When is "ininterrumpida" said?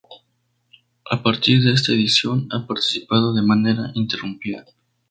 3.93-4.65